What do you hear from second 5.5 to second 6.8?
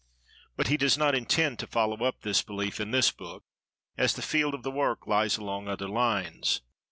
other lines.